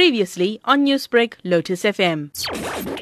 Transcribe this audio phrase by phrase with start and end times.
[0.00, 2.30] Previously on Newsbreak, Lotus FM.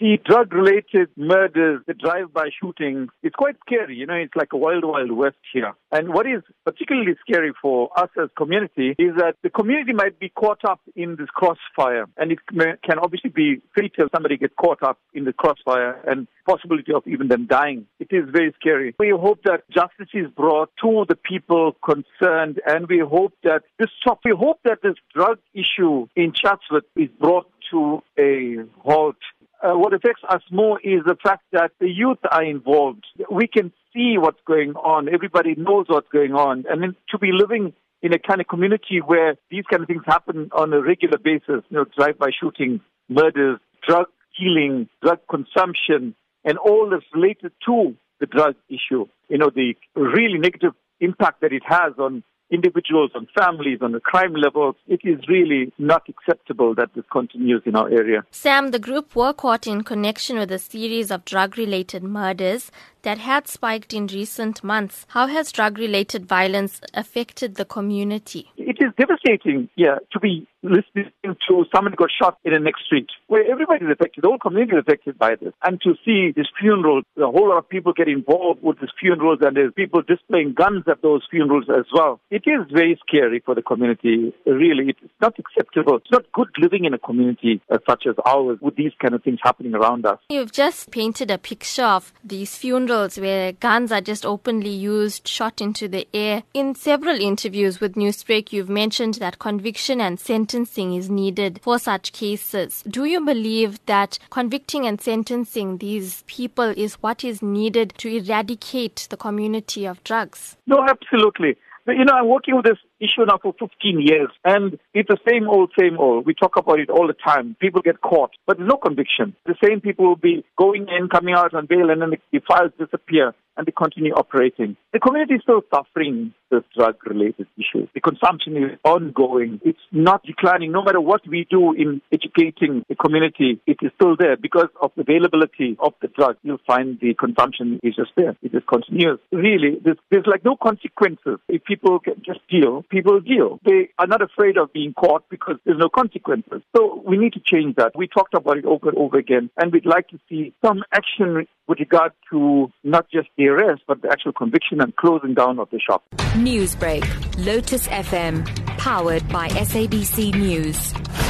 [0.00, 3.94] The drug related murders, the drive by shootings, it's quite scary.
[3.94, 5.72] You know, it's like a wild, wild west here.
[5.92, 10.30] And what is particularly scary for us as community is that the community might be
[10.30, 12.06] caught up in this crossfire.
[12.16, 14.08] And it can obviously be fatal.
[14.12, 17.86] Somebody gets caught up in the crossfire and possibility of even them dying.
[18.00, 18.94] It is very scary.
[18.98, 23.90] We hope that justice is brought to the people concerned and we hope that this
[24.00, 24.20] stop.
[24.24, 29.16] We hope that this drug issue in Chatsworth is brought to a halt.
[29.62, 33.04] Uh, what affects us more is the fact that the youth are involved.
[33.30, 35.08] We can see what's going on.
[35.12, 36.64] Everybody knows what's going on.
[36.68, 40.02] And then to be living in a kind of community where these kind of things
[40.06, 44.06] happen on a regular basis, you know, drive-by shooting, murders, drug
[44.38, 49.06] dealing, drug consumption, and all that's related to the drug issue.
[49.28, 54.00] You know, the really negative impact that it has on individuals, on families, on the
[54.00, 58.24] crime levels, it is really not acceptable that this continues in our area.
[58.30, 62.70] Sam, the group were caught in connection with a series of drug related murders
[63.02, 65.06] that had spiked in recent months.
[65.08, 68.50] How has drug related violence affected the community?
[68.56, 73.08] It is devastating, yeah, to be listening to someone got shot in the next street
[73.28, 75.52] where everybody is affected, the whole community is affected by this.
[75.62, 79.38] And to see this funeral, a whole lot of people get involved with these funerals
[79.40, 82.20] and there's people displaying guns at those funerals as well.
[82.30, 84.34] It is very scary for the community.
[84.46, 85.96] Really, it's not acceptable.
[85.96, 89.22] It's not good living in a community uh, such as ours with these kind of
[89.22, 90.18] things happening around us.
[90.28, 92.56] You've just painted a picture of these
[92.90, 96.42] where guns are just openly used, shot into the air.
[96.52, 102.12] In several interviews with Newsbreak, you've mentioned that conviction and sentencing is needed for such
[102.12, 102.82] cases.
[102.88, 109.06] Do you believe that convicting and sentencing these people is what is needed to eradicate
[109.08, 110.56] the community of drugs?
[110.66, 111.56] No, absolutely.
[111.86, 115.48] You know, I'm working with this issue now for 15 years, and it's the same
[115.48, 116.26] old, same old.
[116.26, 117.56] We talk about it all the time.
[117.60, 119.34] People get caught, but no conviction.
[119.46, 122.72] The same people will be going in, coming out on bail, and then the files
[122.78, 124.76] disappear and they continue operating.
[124.92, 127.86] The community is still suffering this drug related issue.
[127.94, 129.60] The consumption is ongoing.
[129.62, 130.72] It's not declining.
[130.72, 134.92] No matter what we do in educating the community, it is still there because of
[134.96, 136.36] the availability of the drug.
[136.42, 138.34] You'll find the consumption is just there.
[138.42, 139.18] It just continues.
[139.30, 141.38] Really, there's, there's like no consequences.
[141.48, 143.60] If people can just deal, people deal.
[143.64, 146.62] They are not afraid of being caught because there's no consequences.
[146.76, 147.92] So we need to change that.
[147.96, 151.46] We talked about it over and over again, and we'd like to see some action
[151.66, 155.70] with regard to not just the arrest, but the actual conviction and closing down of
[155.70, 156.04] the shop.
[156.34, 157.04] Newsbreak,
[157.44, 158.44] Lotus FM,
[158.76, 161.29] powered by SABC News.